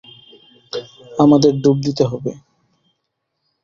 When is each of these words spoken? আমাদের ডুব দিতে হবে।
আমাদের 1.19 1.51
ডুব 1.61 1.77
দিতে 1.85 2.03
হবে। 2.05 2.31